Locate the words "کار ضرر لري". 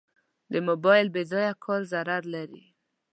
1.63-2.63